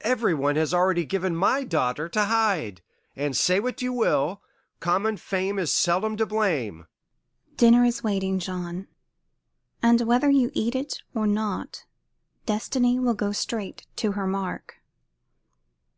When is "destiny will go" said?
12.46-13.32